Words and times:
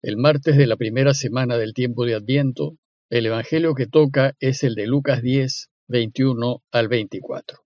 El 0.00 0.16
martes 0.16 0.56
de 0.56 0.68
la 0.68 0.76
primera 0.76 1.12
semana 1.12 1.58
del 1.58 1.74
tiempo 1.74 2.04
de 2.04 2.14
Adviento, 2.14 2.76
el 3.10 3.26
Evangelio 3.26 3.74
que 3.74 3.88
toca 3.88 4.36
es 4.38 4.62
el 4.62 4.76
de 4.76 4.86
Lucas 4.86 5.22
10, 5.22 5.70
21 5.88 6.62
al 6.70 6.86
24. 6.86 7.58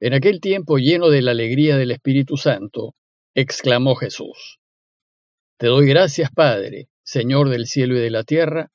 En 0.00 0.14
aquel 0.14 0.40
tiempo 0.40 0.78
lleno 0.78 1.08
de 1.08 1.22
la 1.22 1.30
alegría 1.30 1.76
del 1.76 1.92
Espíritu 1.92 2.36
Santo, 2.36 2.96
exclamó 3.36 3.94
Jesús, 3.94 4.58
Te 5.56 5.68
doy 5.68 5.86
gracias, 5.86 6.32
Padre, 6.32 6.88
Señor 7.04 7.48
del 7.48 7.66
cielo 7.66 7.96
y 7.96 8.00
de 8.00 8.10
la 8.10 8.24
tierra, 8.24 8.72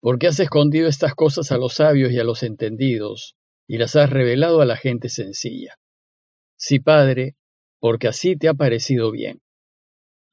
porque 0.00 0.26
has 0.26 0.40
escondido 0.40 0.88
estas 0.88 1.14
cosas 1.14 1.52
a 1.52 1.56
los 1.56 1.74
sabios 1.74 2.10
y 2.10 2.18
a 2.18 2.24
los 2.24 2.42
entendidos, 2.42 3.36
y 3.68 3.78
las 3.78 3.94
has 3.94 4.10
revelado 4.10 4.60
a 4.60 4.66
la 4.66 4.76
gente 4.76 5.08
sencilla. 5.08 5.78
Sí, 6.56 6.80
Padre, 6.80 7.36
porque 7.78 8.08
así 8.08 8.34
te 8.34 8.48
ha 8.48 8.54
parecido 8.54 9.12
bien. 9.12 9.40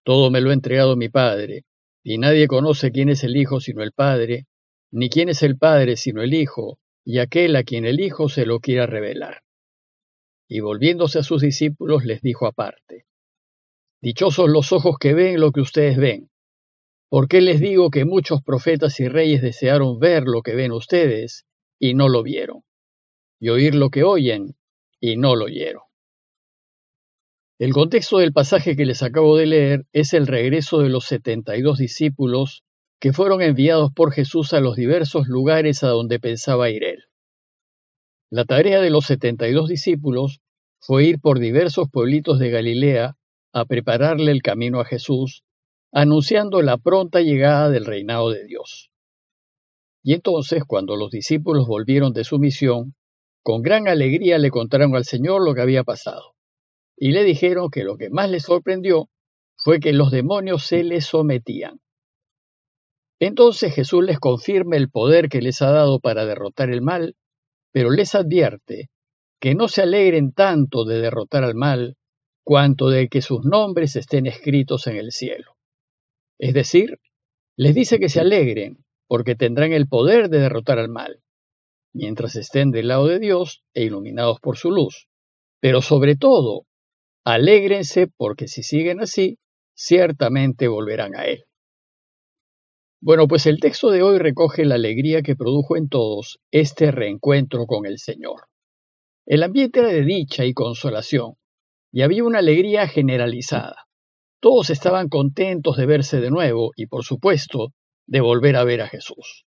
Todo 0.07 0.31
me 0.31 0.39
lo 0.39 0.51
ha 0.51 0.53
entregado 0.53 0.95
mi 0.95 1.09
Padre, 1.09 1.65
y 2.01 2.17
nadie 2.17 2.47
conoce 2.47 2.93
quién 2.93 3.09
es 3.09 3.25
el 3.25 3.35
Hijo 3.35 3.59
sino 3.59 3.83
el 3.83 3.91
Padre, 3.91 4.45
ni 4.89 5.09
quién 5.09 5.27
es 5.27 5.43
el 5.43 5.57
Padre 5.57 5.97
sino 5.97 6.21
el 6.21 6.33
Hijo, 6.33 6.79
y 7.03 7.19
aquel 7.19 7.57
a 7.57 7.63
quien 7.63 7.85
el 7.85 7.99
Hijo 7.99 8.29
se 8.29 8.45
lo 8.45 8.61
quiera 8.61 8.85
revelar. 8.85 9.41
Y 10.47 10.61
volviéndose 10.61 11.19
a 11.19 11.23
sus 11.23 11.41
discípulos 11.41 12.05
les 12.05 12.21
dijo 12.21 12.47
aparte, 12.47 13.03
Dichosos 14.01 14.49
los 14.49 14.71
ojos 14.71 14.95
que 14.97 15.13
ven 15.13 15.41
lo 15.41 15.51
que 15.51 15.59
ustedes 15.59 15.97
ven. 15.97 16.29
¿Por 17.09 17.27
qué 17.27 17.41
les 17.41 17.59
digo 17.59 17.89
que 17.89 18.05
muchos 18.05 18.41
profetas 18.41 18.97
y 19.01 19.09
reyes 19.09 19.41
desearon 19.41 19.99
ver 19.99 20.23
lo 20.23 20.41
que 20.41 20.55
ven 20.55 20.71
ustedes 20.71 21.45
y 21.79 21.95
no 21.95 22.07
lo 22.07 22.23
vieron? 22.23 22.63
Y 23.41 23.49
oír 23.49 23.75
lo 23.75 23.89
que 23.89 24.05
oyen 24.05 24.55
y 25.01 25.17
no 25.17 25.35
lo 25.35 25.47
oyeron. 25.47 25.86
El 27.59 27.73
contexto 27.73 28.19
del 28.19 28.33
pasaje 28.33 28.75
que 28.75 28.85
les 28.85 29.01
acabo 29.01 29.35
de 29.35 29.47
leer 29.47 29.87
es 29.91 30.13
el 30.13 30.27
regreso 30.27 30.77
de 30.77 30.89
los 30.89 31.05
72 31.05 31.79
discípulos 31.79 32.63
que 32.99 33.13
fueron 33.13 33.41
enviados 33.41 33.91
por 33.91 34.11
Jesús 34.11 34.53
a 34.53 34.59
los 34.59 34.75
diversos 34.75 35.27
lugares 35.27 35.83
a 35.83 35.87
donde 35.87 36.19
pensaba 36.19 36.69
ir 36.69 36.83
él. 36.83 37.05
La 38.29 38.45
tarea 38.45 38.79
de 38.79 38.91
los 38.91 39.07
72 39.07 39.69
discípulos 39.69 40.39
fue 40.79 41.05
ir 41.05 41.19
por 41.19 41.39
diversos 41.39 41.89
pueblitos 41.91 42.37
de 42.37 42.51
Galilea 42.51 43.15
a 43.53 43.65
prepararle 43.65 44.31
el 44.31 44.43
camino 44.43 44.79
a 44.79 44.85
Jesús, 44.85 45.43
anunciando 45.91 46.61
la 46.61 46.77
pronta 46.77 47.21
llegada 47.21 47.71
del 47.71 47.85
reinado 47.85 48.29
de 48.29 48.45
Dios. 48.45 48.91
Y 50.03 50.13
entonces, 50.13 50.63
cuando 50.63 50.95
los 50.95 51.09
discípulos 51.09 51.65
volvieron 51.65 52.13
de 52.13 52.23
su 52.23 52.37
misión, 52.37 52.93
con 53.41 53.63
gran 53.63 53.87
alegría 53.87 54.37
le 54.37 54.51
contaron 54.51 54.95
al 54.95 55.05
Señor 55.05 55.43
lo 55.43 55.55
que 55.55 55.61
había 55.61 55.83
pasado 55.83 56.36
y 56.97 57.11
le 57.11 57.23
dijeron 57.23 57.69
que 57.69 57.83
lo 57.83 57.95
que 57.95 58.09
más 58.09 58.29
les 58.29 58.43
sorprendió 58.43 59.09
fue 59.55 59.79
que 59.79 59.93
los 59.93 60.11
demonios 60.11 60.65
se 60.65 60.83
les 60.83 61.05
sometían. 61.05 61.79
Entonces 63.19 63.73
Jesús 63.73 64.03
les 64.03 64.19
confirma 64.19 64.75
el 64.75 64.89
poder 64.89 65.29
que 65.29 65.41
les 65.41 65.61
ha 65.61 65.71
dado 65.71 65.99
para 65.99 66.25
derrotar 66.25 66.69
el 66.69 66.81
mal, 66.81 67.15
pero 67.71 67.89
les 67.89 68.15
advierte 68.15 68.89
que 69.39 69.55
no 69.55 69.67
se 69.67 69.83
alegren 69.83 70.33
tanto 70.33 70.85
de 70.85 70.99
derrotar 70.99 71.43
al 71.43 71.55
mal 71.55 71.97
cuanto 72.43 72.89
de 72.89 73.07
que 73.07 73.21
sus 73.21 73.43
nombres 73.43 73.95
estén 73.95 74.25
escritos 74.25 74.87
en 74.87 74.97
el 74.97 75.11
cielo. 75.11 75.57
Es 76.39 76.53
decir, 76.53 76.99
les 77.55 77.75
dice 77.75 77.99
que 77.99 78.09
se 78.09 78.21
alegren 78.21 78.85
porque 79.07 79.35
tendrán 79.35 79.73
el 79.73 79.87
poder 79.87 80.29
de 80.29 80.39
derrotar 80.39 80.79
al 80.79 80.89
mal, 80.89 81.21
mientras 81.93 82.35
estén 82.35 82.71
del 82.71 82.87
lado 82.89 83.07
de 83.07 83.19
Dios 83.19 83.63
e 83.73 83.83
iluminados 83.83 84.39
por 84.39 84.57
su 84.57 84.71
luz, 84.71 85.07
pero 85.59 85.81
sobre 85.81 86.15
todo 86.15 86.66
Alégrense 87.29 88.07
porque 88.07 88.47
si 88.47 88.63
siguen 88.63 89.01
así, 89.01 89.37
ciertamente 89.75 90.69
volverán 90.69 91.13
a 91.13 91.25
Él. 91.25 91.43
Bueno, 93.01 93.27
pues 93.27 93.45
el 93.47 93.59
texto 93.59 93.91
de 93.91 94.01
hoy 94.01 94.17
recoge 94.17 94.63
la 94.63 94.75
alegría 94.75 95.21
que 95.21 95.35
produjo 95.35 95.75
en 95.75 95.89
todos 95.89 96.39
este 96.51 96.89
reencuentro 96.89 97.65
con 97.65 97.85
el 97.85 97.97
Señor. 97.97 98.43
El 99.25 99.43
ambiente 99.43 99.81
era 99.81 99.89
de 99.89 100.05
dicha 100.05 100.45
y 100.45 100.53
consolación, 100.53 101.33
y 101.91 102.03
había 102.03 102.23
una 102.23 102.39
alegría 102.39 102.87
generalizada. 102.87 103.89
Todos 104.39 104.69
estaban 104.69 105.09
contentos 105.09 105.75
de 105.75 105.85
verse 105.85 106.21
de 106.21 106.31
nuevo 106.31 106.71
y, 106.77 106.85
por 106.85 107.03
supuesto, 107.03 107.73
de 108.05 108.21
volver 108.21 108.55
a 108.55 108.63
ver 108.63 108.79
a 108.79 108.87
Jesús. 108.87 109.45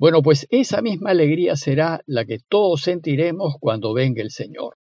Bueno, 0.00 0.20
pues 0.20 0.48
esa 0.50 0.82
misma 0.82 1.10
alegría 1.10 1.54
será 1.54 2.00
la 2.06 2.24
que 2.24 2.40
todos 2.48 2.80
sentiremos 2.80 3.54
cuando 3.60 3.94
venga 3.94 4.20
el 4.20 4.32
Señor. 4.32 4.74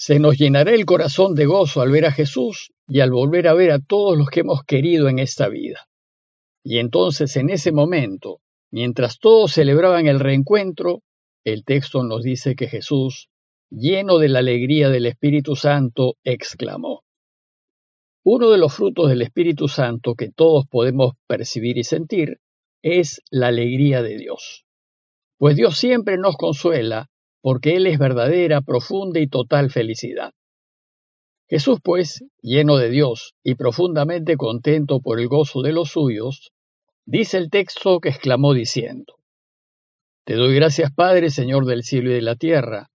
Se 0.00 0.20
nos 0.20 0.38
llenará 0.38 0.72
el 0.74 0.84
corazón 0.84 1.34
de 1.34 1.44
gozo 1.44 1.80
al 1.80 1.90
ver 1.90 2.06
a 2.06 2.12
Jesús 2.12 2.70
y 2.86 3.00
al 3.00 3.10
volver 3.10 3.48
a 3.48 3.54
ver 3.54 3.72
a 3.72 3.80
todos 3.80 4.16
los 4.16 4.28
que 4.28 4.40
hemos 4.40 4.62
querido 4.62 5.08
en 5.08 5.18
esta 5.18 5.48
vida. 5.48 5.88
Y 6.62 6.78
entonces 6.78 7.34
en 7.36 7.50
ese 7.50 7.72
momento, 7.72 8.40
mientras 8.70 9.18
todos 9.18 9.50
celebraban 9.54 10.06
el 10.06 10.20
reencuentro, 10.20 11.02
el 11.42 11.64
texto 11.64 12.04
nos 12.04 12.22
dice 12.22 12.54
que 12.54 12.68
Jesús, 12.68 13.28
lleno 13.70 14.18
de 14.18 14.28
la 14.28 14.38
alegría 14.38 14.88
del 14.88 15.06
Espíritu 15.06 15.56
Santo, 15.56 16.14
exclamó. 16.22 17.02
Uno 18.22 18.50
de 18.50 18.58
los 18.58 18.72
frutos 18.72 19.08
del 19.08 19.22
Espíritu 19.22 19.66
Santo 19.66 20.14
que 20.14 20.30
todos 20.30 20.64
podemos 20.70 21.14
percibir 21.26 21.76
y 21.76 21.82
sentir 21.82 22.38
es 22.82 23.20
la 23.32 23.48
alegría 23.48 24.02
de 24.02 24.16
Dios. 24.16 24.64
Pues 25.38 25.56
Dios 25.56 25.76
siempre 25.76 26.18
nos 26.18 26.36
consuela 26.36 27.10
porque 27.40 27.76
Él 27.76 27.86
es 27.86 27.98
verdadera, 27.98 28.60
profunda 28.60 29.20
y 29.20 29.28
total 29.28 29.70
felicidad. 29.70 30.32
Jesús, 31.48 31.78
pues, 31.82 32.24
lleno 32.42 32.76
de 32.76 32.90
Dios 32.90 33.34
y 33.42 33.54
profundamente 33.54 34.36
contento 34.36 35.00
por 35.00 35.18
el 35.18 35.28
gozo 35.28 35.62
de 35.62 35.72
los 35.72 35.90
suyos, 35.90 36.52
dice 37.06 37.38
el 37.38 37.48
texto 37.48 38.00
que 38.00 38.10
exclamó 38.10 38.52
diciendo, 38.52 39.14
Te 40.24 40.34
doy 40.34 40.54
gracias, 40.54 40.92
Padre, 40.92 41.30
Señor 41.30 41.64
del 41.64 41.84
cielo 41.84 42.10
y 42.10 42.14
de 42.14 42.22
la 42.22 42.36
tierra, 42.36 42.90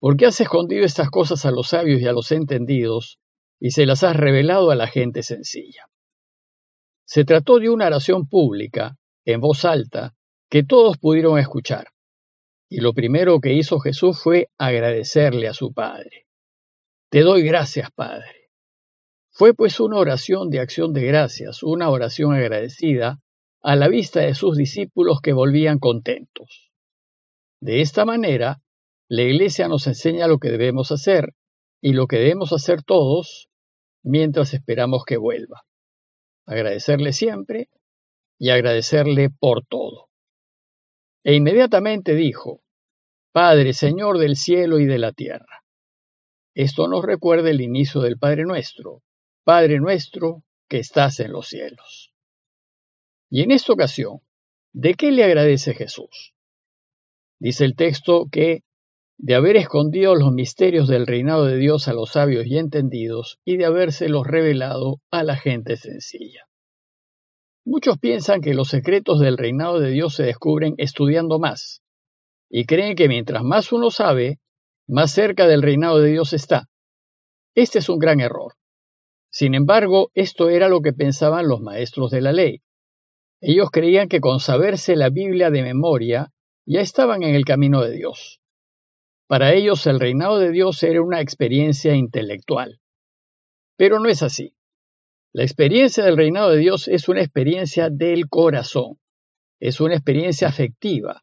porque 0.00 0.26
has 0.26 0.40
escondido 0.40 0.84
estas 0.84 1.10
cosas 1.10 1.46
a 1.46 1.52
los 1.52 1.68
sabios 1.68 2.00
y 2.00 2.08
a 2.08 2.12
los 2.12 2.32
entendidos, 2.32 3.20
y 3.60 3.70
se 3.70 3.86
las 3.86 4.02
has 4.02 4.16
revelado 4.16 4.72
a 4.72 4.74
la 4.74 4.88
gente 4.88 5.22
sencilla. 5.22 5.86
Se 7.04 7.24
trató 7.24 7.60
de 7.60 7.70
una 7.70 7.86
oración 7.86 8.26
pública, 8.26 8.96
en 9.24 9.40
voz 9.40 9.64
alta, 9.64 10.16
que 10.50 10.64
todos 10.64 10.98
pudieron 10.98 11.38
escuchar. 11.38 11.86
Y 12.74 12.80
lo 12.80 12.94
primero 12.94 13.38
que 13.38 13.52
hizo 13.52 13.80
Jesús 13.80 14.18
fue 14.22 14.48
agradecerle 14.56 15.46
a 15.46 15.52
su 15.52 15.74
Padre. 15.74 16.26
Te 17.10 17.20
doy 17.20 17.42
gracias, 17.42 17.90
Padre. 17.90 18.48
Fue 19.30 19.52
pues 19.52 19.78
una 19.78 19.98
oración 19.98 20.48
de 20.48 20.60
acción 20.60 20.94
de 20.94 21.04
gracias, 21.04 21.62
una 21.62 21.90
oración 21.90 22.32
agradecida 22.32 23.20
a 23.60 23.76
la 23.76 23.88
vista 23.88 24.20
de 24.20 24.34
sus 24.34 24.56
discípulos 24.56 25.20
que 25.22 25.34
volvían 25.34 25.78
contentos. 25.80 26.70
De 27.60 27.82
esta 27.82 28.06
manera, 28.06 28.62
la 29.06 29.20
Iglesia 29.20 29.68
nos 29.68 29.86
enseña 29.86 30.26
lo 30.26 30.38
que 30.38 30.48
debemos 30.48 30.92
hacer 30.92 31.34
y 31.82 31.92
lo 31.92 32.06
que 32.06 32.16
debemos 32.16 32.54
hacer 32.54 32.82
todos 32.82 33.50
mientras 34.02 34.54
esperamos 34.54 35.04
que 35.04 35.18
vuelva. 35.18 35.66
Agradecerle 36.46 37.12
siempre 37.12 37.68
y 38.38 38.48
agradecerle 38.48 39.28
por 39.28 39.62
todo. 39.62 40.08
E 41.22 41.34
inmediatamente 41.34 42.14
dijo, 42.14 42.61
Padre, 43.32 43.72
Señor 43.72 44.18
del 44.18 44.36
cielo 44.36 44.78
y 44.78 44.84
de 44.84 44.98
la 44.98 45.12
tierra. 45.12 45.64
Esto 46.54 46.86
nos 46.86 47.02
recuerda 47.02 47.48
el 47.48 47.62
inicio 47.62 48.02
del 48.02 48.18
Padre 48.18 48.44
nuestro, 48.44 49.02
Padre 49.42 49.80
nuestro 49.80 50.42
que 50.68 50.78
estás 50.78 51.18
en 51.18 51.32
los 51.32 51.48
cielos. 51.48 52.12
Y 53.30 53.40
en 53.40 53.50
esta 53.50 53.72
ocasión, 53.72 54.20
¿de 54.74 54.92
qué 54.92 55.10
le 55.12 55.24
agradece 55.24 55.72
Jesús? 55.72 56.34
Dice 57.38 57.64
el 57.64 57.74
texto 57.74 58.26
que 58.30 58.64
de 59.16 59.34
haber 59.34 59.56
escondido 59.56 60.14
los 60.14 60.30
misterios 60.32 60.86
del 60.86 61.06
reinado 61.06 61.46
de 61.46 61.56
Dios 61.56 61.88
a 61.88 61.94
los 61.94 62.10
sabios 62.10 62.46
y 62.46 62.58
entendidos 62.58 63.38
y 63.46 63.56
de 63.56 63.64
habérselos 63.64 64.26
revelado 64.26 65.00
a 65.10 65.24
la 65.24 65.36
gente 65.36 65.78
sencilla. 65.78 66.48
Muchos 67.64 67.98
piensan 67.98 68.42
que 68.42 68.52
los 68.52 68.68
secretos 68.68 69.20
del 69.20 69.38
reinado 69.38 69.80
de 69.80 69.90
Dios 69.90 70.16
se 70.16 70.24
descubren 70.24 70.74
estudiando 70.76 71.38
más, 71.38 71.82
y 72.54 72.66
creen 72.66 72.94
que 72.94 73.08
mientras 73.08 73.42
más 73.42 73.72
uno 73.72 73.90
sabe, 73.90 74.38
más 74.86 75.10
cerca 75.10 75.46
del 75.46 75.62
reinado 75.62 76.00
de 76.00 76.10
Dios 76.10 76.34
está. 76.34 76.68
Este 77.54 77.78
es 77.78 77.88
un 77.88 77.98
gran 77.98 78.20
error. 78.20 78.52
Sin 79.30 79.54
embargo, 79.54 80.10
esto 80.12 80.50
era 80.50 80.68
lo 80.68 80.82
que 80.82 80.92
pensaban 80.92 81.48
los 81.48 81.62
maestros 81.62 82.10
de 82.10 82.20
la 82.20 82.32
ley. 82.32 82.60
Ellos 83.40 83.70
creían 83.72 84.06
que 84.06 84.20
con 84.20 84.38
saberse 84.38 84.96
la 84.96 85.08
Biblia 85.08 85.50
de 85.50 85.62
memoria 85.62 86.30
ya 86.66 86.82
estaban 86.82 87.22
en 87.22 87.34
el 87.34 87.46
camino 87.46 87.80
de 87.80 87.92
Dios. 87.92 88.42
Para 89.26 89.54
ellos 89.54 89.86
el 89.86 89.98
reinado 89.98 90.38
de 90.38 90.50
Dios 90.50 90.82
era 90.82 91.00
una 91.00 91.22
experiencia 91.22 91.94
intelectual. 91.94 92.80
Pero 93.78 93.98
no 93.98 94.10
es 94.10 94.22
así. 94.22 94.54
La 95.32 95.42
experiencia 95.42 96.04
del 96.04 96.18
reinado 96.18 96.50
de 96.50 96.58
Dios 96.58 96.86
es 96.86 97.08
una 97.08 97.22
experiencia 97.22 97.88
del 97.88 98.28
corazón, 98.28 99.00
es 99.58 99.80
una 99.80 99.94
experiencia 99.94 100.48
afectiva, 100.48 101.22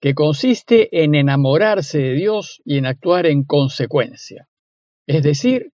que 0.00 0.14
consiste 0.14 1.02
en 1.02 1.14
enamorarse 1.14 1.98
de 1.98 2.14
Dios 2.14 2.60
y 2.64 2.78
en 2.78 2.86
actuar 2.86 3.26
en 3.26 3.44
consecuencia, 3.44 4.48
es 5.06 5.22
decir, 5.22 5.72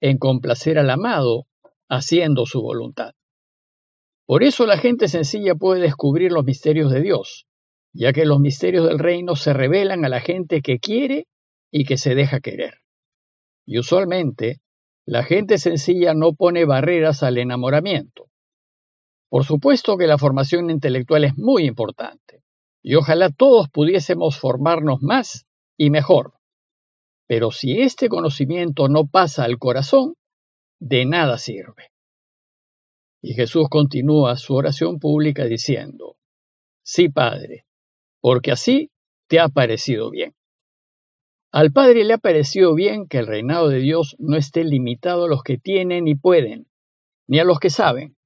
en 0.00 0.18
complacer 0.18 0.78
al 0.78 0.90
amado 0.90 1.46
haciendo 1.88 2.46
su 2.46 2.62
voluntad. 2.62 3.12
Por 4.26 4.42
eso 4.42 4.66
la 4.66 4.78
gente 4.78 5.08
sencilla 5.08 5.54
puede 5.54 5.82
descubrir 5.82 6.32
los 6.32 6.44
misterios 6.44 6.90
de 6.90 7.00
Dios, 7.00 7.46
ya 7.92 8.12
que 8.12 8.24
los 8.24 8.40
misterios 8.40 8.88
del 8.88 8.98
reino 8.98 9.36
se 9.36 9.52
revelan 9.52 10.04
a 10.04 10.08
la 10.08 10.20
gente 10.20 10.62
que 10.62 10.78
quiere 10.78 11.26
y 11.70 11.84
que 11.84 11.96
se 11.96 12.14
deja 12.14 12.40
querer. 12.40 12.80
Y 13.66 13.78
usualmente, 13.78 14.60
la 15.06 15.22
gente 15.22 15.58
sencilla 15.58 16.14
no 16.14 16.32
pone 16.32 16.64
barreras 16.64 17.22
al 17.22 17.38
enamoramiento. 17.38 18.26
Por 19.28 19.44
supuesto 19.44 19.96
que 19.96 20.06
la 20.06 20.18
formación 20.18 20.70
intelectual 20.70 21.24
es 21.24 21.36
muy 21.36 21.64
importante, 21.64 22.42
y 22.88 22.94
ojalá 22.94 23.30
todos 23.30 23.68
pudiésemos 23.68 24.38
formarnos 24.38 25.02
más 25.02 25.44
y 25.76 25.90
mejor. 25.90 26.34
Pero 27.26 27.50
si 27.50 27.80
este 27.80 28.08
conocimiento 28.08 28.88
no 28.88 29.08
pasa 29.08 29.42
al 29.42 29.58
corazón, 29.58 30.14
de 30.78 31.04
nada 31.04 31.36
sirve. 31.38 31.90
Y 33.20 33.34
Jesús 33.34 33.66
continúa 33.68 34.36
su 34.36 34.54
oración 34.54 35.00
pública 35.00 35.46
diciendo, 35.46 36.16
Sí, 36.84 37.08
Padre, 37.08 37.66
porque 38.20 38.52
así 38.52 38.92
te 39.26 39.40
ha 39.40 39.48
parecido 39.48 40.10
bien. 40.10 40.36
Al 41.50 41.72
Padre 41.72 42.04
le 42.04 42.12
ha 42.12 42.18
parecido 42.18 42.72
bien 42.76 43.08
que 43.08 43.18
el 43.18 43.26
reinado 43.26 43.68
de 43.68 43.80
Dios 43.80 44.14
no 44.20 44.36
esté 44.36 44.62
limitado 44.62 45.24
a 45.24 45.28
los 45.28 45.42
que 45.42 45.58
tienen 45.58 46.06
y 46.06 46.14
pueden, 46.14 46.68
ni 47.26 47.40
a 47.40 47.44
los 47.44 47.58
que 47.58 47.70
saben, 47.70 48.16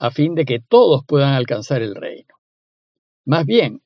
a 0.00 0.10
fin 0.10 0.34
de 0.34 0.44
que 0.44 0.58
todos 0.58 1.04
puedan 1.06 1.34
alcanzar 1.34 1.82
el 1.82 1.94
reino. 1.94 2.35
Más 3.26 3.44
bien, 3.44 3.82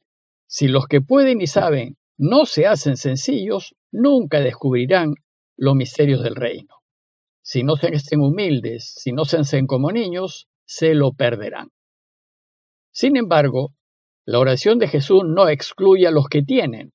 si 0.46 0.68
los 0.68 0.86
que 0.86 1.00
pueden 1.00 1.40
y 1.40 1.46
saben 1.46 1.96
no 2.18 2.44
se 2.44 2.66
hacen 2.66 2.98
sencillos, 2.98 3.74
nunca 3.90 4.40
descubrirán 4.40 5.14
los 5.56 5.74
misterios 5.74 6.22
del 6.22 6.36
reino. 6.36 6.76
Si 7.42 7.62
no 7.62 7.76
se 7.76 7.88
hacen 7.88 8.20
humildes, 8.20 8.92
si 8.96 9.12
no 9.12 9.24
se 9.24 9.38
hacen 9.38 9.66
como 9.66 9.90
niños, 9.90 10.46
se 10.66 10.94
lo 10.94 11.12
perderán. 11.12 11.70
Sin 12.92 13.16
embargo, 13.16 13.74
la 14.26 14.38
oración 14.38 14.78
de 14.78 14.88
Jesús 14.88 15.22
no 15.24 15.48
excluye 15.48 16.06
a 16.06 16.10
los 16.10 16.28
que 16.28 16.42
tienen. 16.42 16.92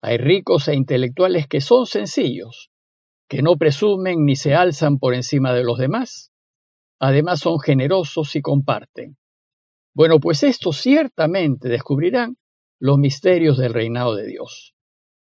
Hay 0.00 0.16
ricos 0.18 0.68
e 0.68 0.74
intelectuales 0.76 1.48
que 1.48 1.60
son 1.60 1.86
sencillos, 1.86 2.70
que 3.28 3.42
no 3.42 3.56
presumen 3.56 4.24
ni 4.24 4.36
se 4.36 4.54
alzan 4.54 4.98
por 4.98 5.12
encima 5.12 5.52
de 5.52 5.64
los 5.64 5.78
demás. 5.78 6.30
Además 7.00 7.40
son 7.40 7.58
generosos 7.58 8.36
y 8.36 8.42
comparten. 8.42 9.16
Bueno, 9.98 10.20
pues 10.20 10.44
estos 10.44 10.76
ciertamente 10.80 11.68
descubrirán 11.68 12.36
los 12.78 12.98
misterios 12.98 13.58
del 13.58 13.74
reinado 13.74 14.14
de 14.14 14.28
Dios. 14.28 14.76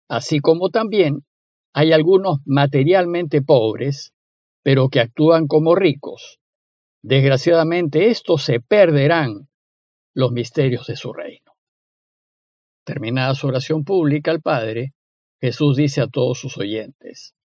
Así 0.09 0.41
como 0.41 0.71
también 0.71 1.25
hay 1.73 1.93
algunos 1.93 2.39
materialmente 2.45 3.41
pobres, 3.41 4.13
pero 4.65 4.89
que 4.89 4.99
actúan 4.99 5.47
como 5.47 5.77
ricos. 5.77 6.41
Desgraciadamente 7.05 8.09
estos 8.09 8.43
se 8.43 8.59
perderán 8.59 9.49
los 10.13 10.33
misterios 10.33 10.89
de 10.89 10.97
su 10.97 11.13
reino. 11.13 11.53
Terminada 12.85 13.37
su 13.37 13.47
oración 13.47 13.85
pública 13.85 14.33
al 14.33 14.43
Padre, 14.43 14.93
Jesús 15.41 15.77
dice 15.77 16.01
a 16.01 16.09
todos 16.09 16.41
sus 16.41 16.59
oyentes, 16.59 17.37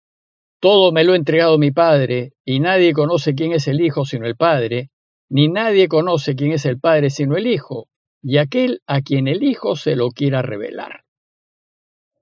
Todo 0.59 0.92
me 0.92 1.04
lo 1.04 1.13
ha 1.13 1.18
entregado 1.18 1.59
mi 1.59 1.69
Padre, 1.69 2.33
y 2.44 2.59
nadie 2.59 2.92
conoce 2.92 3.36
quién 3.36 3.51
es 3.51 3.68
el 3.68 3.81
Hijo 3.81 4.04
sino 4.04 4.25
el 4.25 4.36
Padre, 4.36 4.89
ni 5.33 5.47
nadie 5.47 5.88
conoce 5.88 6.35
quién 6.35 6.51
es 6.51 6.63
el 6.68 6.80
Padre 6.80 7.09
sino 7.09 7.35
el 7.35 7.47
Hijo, 7.47 7.88
y 8.21 8.38
aquel 8.38 8.83
a 8.85 9.01
quien 9.01 9.27
el 9.27 9.41
Hijo 9.41 9.75
se 9.75 9.95
lo 9.95 10.09
quiera 10.12 10.44
revelar. 10.44 11.06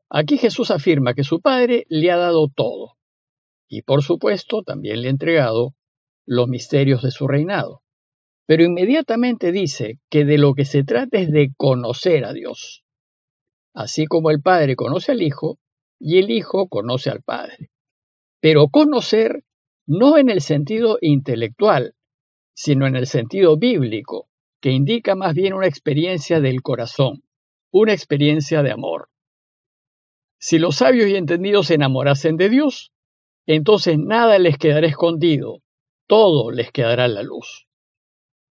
Aquí 0.10 0.38
Jesús 0.38 0.72
afirma 0.72 1.14
que 1.14 1.26
su 1.26 1.42
Padre 1.42 1.84
le 1.90 2.10
ha 2.10 2.16
dado 2.16 2.48
todo, 2.48 2.94
y 3.68 3.82
por 3.82 4.02
supuesto 4.02 4.64
también 4.64 5.02
le 5.02 5.10
ha 5.10 5.12
entregado 5.12 5.74
los 6.26 6.48
misterios 6.48 7.02
de 7.02 7.12
su 7.12 7.28
reinado. 7.28 7.82
Pero 8.46 8.64
inmediatamente 8.64 9.52
dice 9.52 10.00
que 10.10 10.24
de 10.24 10.38
lo 10.38 10.54
que 10.54 10.64
se 10.64 10.86
trata 10.86 11.20
es 11.20 11.34
de 11.34 11.52
conocer 11.58 12.24
a 12.24 12.32
Dios, 12.32 12.86
así 13.74 14.06
como 14.06 14.32
el 14.32 14.42
Padre 14.42 14.78
conoce 14.78 15.12
al 15.12 15.22
Hijo 15.22 15.60
y 16.00 16.20
el 16.20 16.32
Hijo 16.32 16.70
conoce 16.70 17.10
al 17.10 17.24
Padre. 17.24 17.72
Pero 18.40 18.70
conocer 18.70 19.44
no 19.86 20.18
en 20.18 20.30
el 20.30 20.40
sentido 20.40 20.98
intelectual, 21.02 21.94
sino 22.62 22.86
en 22.86 22.96
el 22.96 23.08
sentido 23.08 23.58
bíblico, 23.58 24.30
que 24.62 24.70
indica 24.70 25.16
más 25.16 25.34
bien 25.34 25.54
una 25.54 25.66
experiencia 25.66 26.40
del 26.40 26.62
corazón, 26.62 27.24
una 27.72 27.92
experiencia 27.92 28.62
de 28.62 28.70
amor. 28.70 29.10
Si 30.40 30.60
los 30.60 30.76
sabios 30.76 31.10
y 31.10 31.16
entendidos 31.16 31.68
se 31.68 31.74
enamorasen 31.74 32.38
de 32.38 32.50
Dios, 32.50 32.92
entonces 33.48 33.98
nada 33.98 34.38
les 34.38 34.60
quedará 34.60 34.86
escondido, 34.86 35.64
todo 36.06 36.52
les 36.52 36.72
quedará 36.72 37.06
a 37.06 37.08
la 37.08 37.24
luz. 37.24 37.68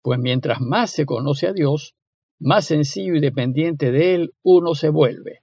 Pues 0.04 0.20
mientras 0.20 0.62
más 0.62 0.92
se 0.92 1.08
conoce 1.08 1.48
a 1.48 1.54
Dios, 1.54 1.96
más 2.40 2.66
sencillo 2.66 3.16
y 3.16 3.22
dependiente 3.22 3.92
de 3.92 4.14
Él 4.14 4.34
uno 4.44 4.76
se 4.76 4.90
vuelve. 4.90 5.40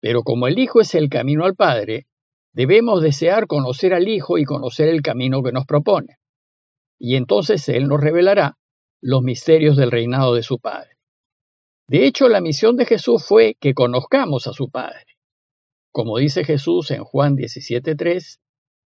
Pero 0.00 0.22
como 0.22 0.46
el 0.46 0.58
Hijo 0.58 0.80
es 0.80 0.94
el 0.94 1.10
camino 1.10 1.44
al 1.44 1.56
Padre, 1.56 2.06
debemos 2.54 3.02
desear 3.02 3.46
conocer 3.46 3.92
al 3.92 4.08
Hijo 4.08 4.38
y 4.38 4.44
conocer 4.44 4.88
el 4.88 5.02
camino 5.02 5.42
que 5.42 5.52
nos 5.52 5.66
propone. 5.66 6.16
Y 7.06 7.16
entonces 7.16 7.68
Él 7.68 7.86
nos 7.86 8.00
revelará 8.00 8.56
los 9.02 9.22
misterios 9.22 9.76
del 9.76 9.90
reinado 9.90 10.34
de 10.34 10.42
su 10.42 10.58
Padre. 10.58 10.96
De 11.86 12.06
hecho, 12.06 12.30
la 12.30 12.40
misión 12.40 12.76
de 12.76 12.86
Jesús 12.86 13.26
fue 13.26 13.58
que 13.60 13.74
conozcamos 13.74 14.46
a 14.46 14.54
su 14.54 14.70
Padre. 14.70 15.04
Como 15.92 16.16
dice 16.16 16.44
Jesús 16.44 16.90
en 16.92 17.04
Juan 17.04 17.36
17.3, 17.36 18.38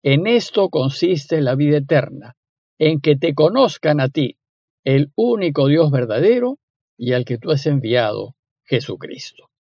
en 0.05 0.29
esto 0.29 0.69
consiste 0.69 1.41
la 1.41 1.57
vida 1.57 1.79
eterna, 1.79 2.37
en 2.79 3.01
que 3.01 3.17
te 3.17 3.35
conozcan 3.35 4.01
a 4.01 4.09
ti, 4.09 4.39
el 4.85 5.11
único 5.17 5.67
Dios 5.67 5.91
verdadero 5.91 6.61
y 6.97 7.15
al 7.15 7.25
que 7.25 7.39
tú 7.39 7.51
has 7.51 7.67
enviado, 7.67 8.37
Jesucristo. 8.63 9.51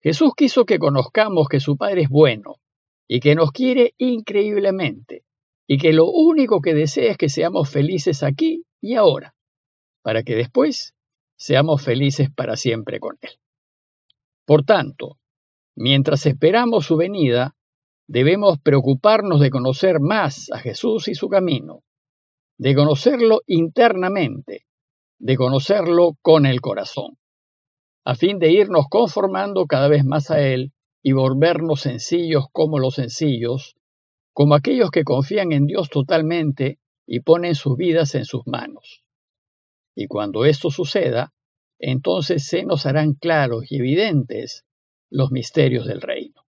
Jesús 0.00 0.32
quiso 0.34 0.64
que 0.64 0.78
conozcamos 0.78 1.48
que 1.50 1.60
su 1.60 1.76
Padre 1.76 2.04
es 2.04 2.08
bueno 2.08 2.62
y 3.06 3.20
que 3.20 3.34
nos 3.34 3.52
quiere 3.52 3.92
increíblemente 3.98 5.26
y 5.72 5.78
que 5.78 5.92
lo 5.92 6.10
único 6.10 6.60
que 6.60 6.74
desea 6.74 7.12
es 7.12 7.16
que 7.16 7.28
seamos 7.28 7.70
felices 7.70 8.22
aquí 8.22 8.64
y 8.80 8.96
ahora, 8.96 9.34
para 10.02 10.22
que 10.22 10.34
después 10.34 10.94
seamos 11.36 11.82
felices 11.82 12.28
para 12.30 12.56
siempre 12.56 13.00
con 13.00 13.16
Él. 13.20 13.38
Por 14.44 14.64
tanto, 14.64 15.18
Mientras 15.74 16.26
esperamos 16.26 16.86
su 16.86 16.96
venida, 16.96 17.56
debemos 18.06 18.58
preocuparnos 18.58 19.40
de 19.40 19.50
conocer 19.50 20.00
más 20.00 20.50
a 20.52 20.58
Jesús 20.58 21.08
y 21.08 21.14
su 21.14 21.28
camino, 21.28 21.82
de 22.58 22.74
conocerlo 22.74 23.40
internamente, 23.46 24.66
de 25.18 25.36
conocerlo 25.36 26.18
con 26.20 26.44
el 26.44 26.60
corazón, 26.60 27.16
a 28.04 28.14
fin 28.14 28.38
de 28.38 28.50
irnos 28.50 28.86
conformando 28.90 29.64
cada 29.66 29.88
vez 29.88 30.04
más 30.04 30.30
a 30.30 30.40
Él 30.40 30.72
y 31.02 31.12
volvernos 31.12 31.80
sencillos 31.80 32.44
como 32.52 32.78
los 32.78 32.96
sencillos, 32.96 33.74
como 34.32 34.54
aquellos 34.54 34.90
que 34.90 35.04
confían 35.04 35.52
en 35.52 35.66
Dios 35.66 35.90
totalmente 35.90 36.78
y 37.06 37.20
ponen 37.20 37.54
sus 37.54 37.76
vidas 37.76 38.14
en 38.14 38.24
sus 38.24 38.46
manos. 38.46 39.02
Y 39.94 40.06
cuando 40.06 40.44
esto 40.44 40.70
suceda, 40.70 41.32
entonces 41.78 42.46
se 42.46 42.64
nos 42.64 42.86
harán 42.86 43.14
claros 43.14 43.70
y 43.70 43.76
evidentes 43.76 44.64
los 45.10 45.30
misterios 45.30 45.86
del 45.86 46.00
reino. 46.00 46.46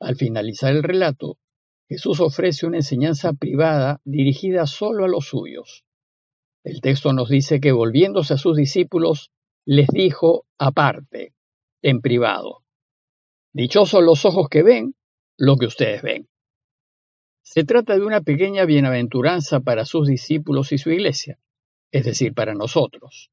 Al 0.00 0.16
finalizar 0.16 0.74
el 0.74 0.82
relato, 0.82 1.38
Jesús 1.88 2.20
ofrece 2.20 2.66
una 2.66 2.78
enseñanza 2.78 3.32
privada 3.32 4.00
dirigida 4.04 4.66
solo 4.66 5.04
a 5.04 5.08
los 5.08 5.28
suyos. 5.28 5.84
El 6.64 6.80
texto 6.80 7.12
nos 7.12 7.28
dice 7.28 7.60
que 7.60 7.72
volviéndose 7.72 8.34
a 8.34 8.38
sus 8.38 8.56
discípulos, 8.56 9.30
les 9.64 9.88
dijo 9.88 10.46
aparte, 10.58 11.34
en 11.82 12.00
privado, 12.00 12.64
Dichosos 13.52 14.02
los 14.02 14.24
ojos 14.24 14.48
que 14.50 14.62
ven 14.62 14.94
lo 15.36 15.56
que 15.56 15.66
ustedes 15.66 16.02
ven. 16.02 16.28
Se 17.50 17.64
trata 17.64 17.94
de 17.94 18.04
una 18.04 18.20
pequeña 18.20 18.66
bienaventuranza 18.66 19.60
para 19.60 19.86
sus 19.86 20.06
discípulos 20.06 20.70
y 20.72 20.76
su 20.76 20.90
iglesia, 20.90 21.38
es 21.90 22.04
decir, 22.04 22.34
para 22.34 22.52
nosotros. 22.52 23.30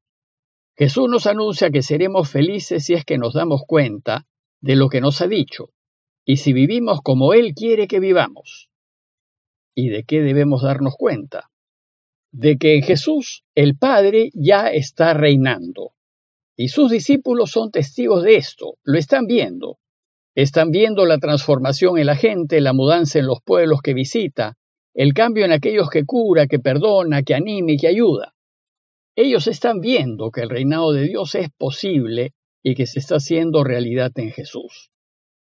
Jesús 0.74 1.06
nos 1.10 1.26
anuncia 1.26 1.70
que 1.70 1.82
seremos 1.82 2.30
felices 2.30 2.86
si 2.86 2.94
es 2.94 3.04
que 3.04 3.18
nos 3.18 3.34
damos 3.34 3.64
cuenta 3.66 4.26
de 4.62 4.74
lo 4.74 4.88
que 4.88 5.02
nos 5.02 5.20
ha 5.20 5.26
dicho 5.26 5.68
y 6.24 6.38
si 6.38 6.54
vivimos 6.54 7.02
como 7.02 7.34
Él 7.34 7.52
quiere 7.54 7.86
que 7.86 8.00
vivamos. 8.00 8.70
¿Y 9.74 9.90
de 9.90 10.04
qué 10.04 10.22
debemos 10.22 10.62
darnos 10.62 10.94
cuenta? 10.96 11.50
De 12.32 12.56
que 12.56 12.76
en 12.76 12.84
Jesús 12.84 13.44
el 13.54 13.76
Padre 13.76 14.30
ya 14.32 14.68
está 14.68 15.12
reinando. 15.12 15.92
Y 16.56 16.68
sus 16.68 16.90
discípulos 16.90 17.50
son 17.50 17.70
testigos 17.70 18.22
de 18.22 18.36
esto, 18.36 18.78
lo 18.82 18.98
están 18.98 19.26
viendo. 19.26 19.78
Están 20.36 20.70
viendo 20.70 21.06
la 21.06 21.16
transformación 21.16 21.96
en 21.96 22.04
la 22.04 22.14
gente, 22.14 22.60
la 22.60 22.74
mudanza 22.74 23.18
en 23.18 23.26
los 23.26 23.40
pueblos 23.40 23.80
que 23.80 23.94
visita, 23.94 24.58
el 24.92 25.14
cambio 25.14 25.46
en 25.46 25.52
aquellos 25.52 25.88
que 25.88 26.04
cura, 26.04 26.46
que 26.46 26.58
perdona, 26.58 27.22
que 27.22 27.34
anima 27.34 27.72
y 27.72 27.78
que 27.78 27.88
ayuda. 27.88 28.34
Ellos 29.16 29.46
están 29.46 29.80
viendo 29.80 30.30
que 30.30 30.42
el 30.42 30.50
reinado 30.50 30.92
de 30.92 31.04
Dios 31.04 31.34
es 31.36 31.48
posible 31.56 32.34
y 32.62 32.74
que 32.74 32.84
se 32.84 32.98
está 32.98 33.16
haciendo 33.16 33.64
realidad 33.64 34.12
en 34.16 34.30
Jesús. 34.30 34.90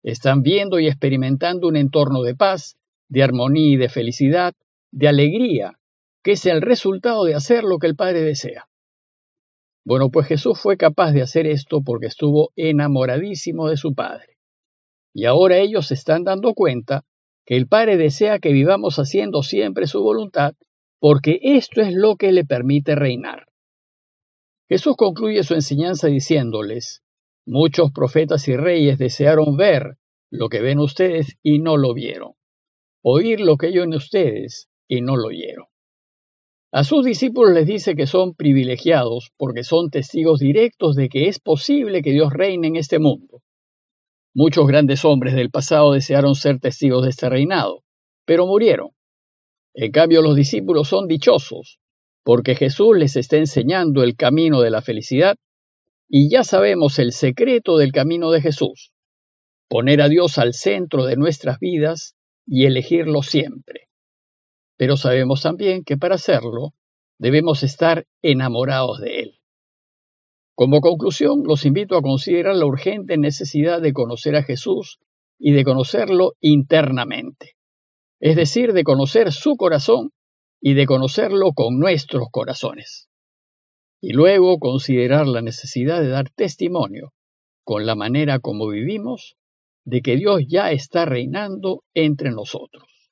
Están 0.03 0.41
viendo 0.41 0.79
y 0.79 0.87
experimentando 0.87 1.67
un 1.67 1.75
entorno 1.75 2.21
de 2.21 2.35
paz, 2.35 2.77
de 3.09 3.23
armonía 3.23 3.73
y 3.73 3.75
de 3.75 3.89
felicidad, 3.89 4.53
de 4.93 5.09
alegría, 5.09 5.79
que 6.23 6.31
es 6.31 6.45
el 6.45 6.61
resultado 6.61 7.25
de 7.25 7.35
hacer 7.35 7.65
lo 7.65 7.77
que 7.77 7.87
el 7.87 7.97
Padre 7.97 8.21
desea. 8.21 8.69
Bueno, 9.83 10.11
pues 10.11 10.27
Jesús 10.27 10.57
fue 10.57 10.77
capaz 10.77 11.11
de 11.11 11.23
hacer 11.23 11.45
esto 11.45 11.81
porque 11.81 12.05
estuvo 12.05 12.51
enamoradísimo 12.55 13.67
de 13.67 13.75
su 13.75 13.93
Padre. 13.93 14.36
Y 15.17 15.25
ahora 15.25 15.57
ellos 15.57 15.87
se 15.87 15.95
están 15.95 16.25
dando 16.25 16.53
cuenta 16.53 17.03
que 17.43 17.57
el 17.57 17.67
Padre 17.67 17.97
desea 17.97 18.37
que 18.37 18.53
vivamos 18.53 18.97
haciendo 18.97 19.41
siempre 19.41 19.87
su 19.87 20.03
voluntad, 20.03 20.53
porque 20.99 21.39
esto 21.41 21.81
es 21.81 21.91
lo 21.91 22.17
que 22.17 22.31
le 22.31 22.45
permite 22.45 22.93
reinar. 22.93 23.47
Jesús 24.69 24.95
concluye 24.95 25.41
su 25.41 25.55
enseñanza 25.55 26.05
diciéndoles, 26.05 27.01
muchos 27.47 27.91
profetas 27.91 28.47
y 28.47 28.55
reyes 28.57 28.99
desearon 28.99 29.57
ver 29.57 29.97
lo 30.29 30.49
que 30.49 30.61
ven 30.61 30.77
ustedes 30.77 31.35
y 31.41 31.57
no 31.57 31.77
lo 31.77 31.95
vieron, 31.95 32.33
oír 33.01 33.39
lo 33.39 33.57
que 33.57 33.69
oyen 33.69 33.95
ustedes 33.95 34.69
y 34.87 35.01
no 35.01 35.17
lo 35.17 35.29
oyeron. 35.29 35.65
A 36.71 36.83
sus 36.83 37.03
discípulos 37.03 37.55
les 37.55 37.65
dice 37.65 37.95
que 37.95 38.05
son 38.05 38.35
privilegiados 38.35 39.31
porque 39.35 39.63
son 39.63 39.89
testigos 39.89 40.37
directos 40.37 40.95
de 40.95 41.09
que 41.09 41.27
es 41.27 41.39
posible 41.39 42.03
que 42.03 42.11
Dios 42.11 42.31
reine 42.31 42.67
en 42.67 42.75
este 42.75 42.99
mundo. 42.99 43.41
Muchos 44.39 44.67
grandes 44.67 45.03
hombres 45.03 45.33
del 45.33 45.49
pasado 45.49 45.93
desearon 45.93 46.35
ser 46.35 46.59
testigos 46.59 47.03
de 47.03 47.09
este 47.09 47.27
reinado, 47.27 47.83
pero 48.23 48.45
murieron. 48.45 48.89
En 49.73 49.91
cambio, 49.91 50.21
los 50.21 50.35
discípulos 50.35 50.89
son 50.89 51.07
dichosos 51.07 51.79
porque 52.23 52.53
Jesús 52.53 52.95
les 52.95 53.15
está 53.15 53.37
enseñando 53.37 54.03
el 54.03 54.15
camino 54.15 54.61
de 54.61 54.69
la 54.69 54.83
felicidad 54.83 55.37
y 56.07 56.29
ya 56.29 56.43
sabemos 56.43 56.99
el 56.99 57.13
secreto 57.13 57.79
del 57.79 57.91
camino 57.91 58.29
de 58.29 58.41
Jesús, 58.41 58.93
poner 59.67 60.03
a 60.03 60.07
Dios 60.07 60.37
al 60.37 60.53
centro 60.53 61.05
de 61.05 61.15
nuestras 61.15 61.57
vidas 61.57 62.15
y 62.45 62.67
elegirlo 62.67 63.23
siempre. 63.23 63.87
Pero 64.77 64.97
sabemos 64.97 65.41
también 65.41 65.83
que 65.83 65.97
para 65.97 66.13
hacerlo 66.13 66.75
debemos 67.17 67.63
estar 67.63 68.05
enamorados 68.21 68.99
de 69.01 69.19
Él. 69.19 69.39
Como 70.57 70.81
conclusión, 70.81 71.43
los 71.45 71.67
invito 71.67 71.95
a 71.95 72.01
considerar 72.01 72.55
la 72.55 72.65
urgente 72.65 73.15
necesidad 73.15 73.79
de 73.79 73.93
conocer 73.93 74.35
a 74.35 74.41
Jesús 74.41 74.97
y 75.37 75.51
de 75.51 75.63
conocerlo 75.63 76.33
internamente, 76.41 77.53
es 78.19 78.35
decir, 78.35 78.73
de 78.73 78.83
conocer 78.83 79.31
su 79.31 79.55
corazón 79.55 80.13
y 80.59 80.73
de 80.73 80.87
conocerlo 80.87 81.53
con 81.53 81.77
nuestros 81.77 82.29
corazones. 82.31 83.07
Y 84.01 84.13
luego 84.13 84.57
considerar 84.57 85.27
la 85.27 85.43
necesidad 85.43 86.01
de 86.01 86.07
dar 86.07 86.31
testimonio 86.31 87.13
con 87.63 87.85
la 87.85 87.93
manera 87.93 88.39
como 88.39 88.67
vivimos 88.67 89.35
de 89.85 90.01
que 90.01 90.15
Dios 90.15 90.41
ya 90.47 90.71
está 90.71 91.05
reinando 91.05 91.83
entre 91.93 92.31
nosotros. 92.31 93.11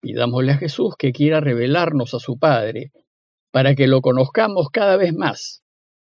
Pidámosle 0.00 0.52
a 0.52 0.56
Jesús 0.56 0.94
que 0.98 1.12
quiera 1.12 1.40
revelarnos 1.40 2.14
a 2.14 2.18
su 2.18 2.38
Padre, 2.38 2.92
para 3.50 3.74
que 3.74 3.86
lo 3.86 4.00
conozcamos 4.00 4.70
cada 4.70 4.96
vez 4.96 5.12
más, 5.12 5.62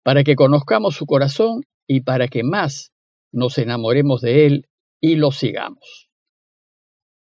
para 0.05 0.23
que 0.23 0.37
conozcamos 0.37 0.95
su 0.95 1.07
corazón 1.07 1.63
y 1.89 2.03
para 2.03 2.29
que 2.29 2.45
más 2.45 2.93
nos 3.33 3.59
enamoremos 3.59 4.21
de 4.21 4.47
Él 4.47 4.69
y 5.01 5.17
lo 5.17 5.33
sigamos. 5.33 6.09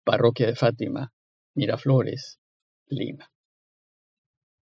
Parroquia 0.05 0.47
de 0.47 0.55
Fátima, 0.55 1.13
Miraflores, 1.57 2.39
Lima. 2.87 3.34